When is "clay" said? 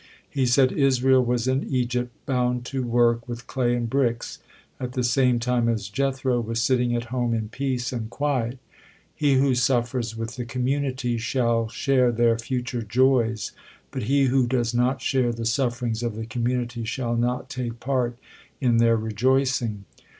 3.45-3.75